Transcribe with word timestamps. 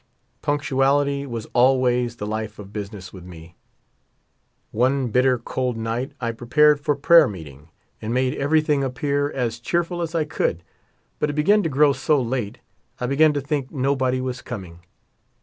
Punctuality 0.41 1.27
was 1.27 1.45
always 1.53 2.15
the 2.15 2.25
life 2.25 2.57
of 2.57 2.73
business 2.73 3.13
with 3.13 3.23
me. 3.23 3.55
One 4.71 5.09
bitter 5.09 5.37
cold 5.37 5.77
night 5.77 6.13
I 6.19 6.31
prepared 6.31 6.79
for 6.79 6.95
prayer 6.95 7.27
meeting, 7.27 7.69
and 8.01 8.11
made 8.11 8.33
everything 8.33 8.83
appear 8.83 9.29
as 9.29 9.59
cheerful 9.59 10.01
as 10.01 10.15
I 10.15 10.23
could, 10.25 10.63
but 11.19 11.29
it 11.29 11.33
be 11.33 11.43
gan 11.43 11.61
to 11.61 11.69
grow 11.69 11.93
so 11.93 12.19
late 12.19 12.57
I 12.99 13.05
began 13.05 13.31
to 13.33 13.41
think 13.41 13.69
nobody 13.69 14.19
was 14.21 14.41
coming. 14.41 14.79